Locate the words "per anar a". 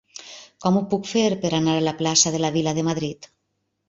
1.43-1.83